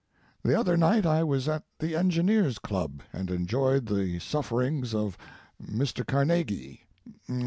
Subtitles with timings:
[0.41, 5.15] The other night I was at the Engineers' Club, and enjoyed the sufferings of
[5.63, 6.03] Mr.
[6.03, 6.87] Carnegie.